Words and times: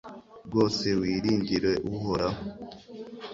rwose, 0.47 0.87
wiringire 0.99 1.71
uhoraho 1.93 2.41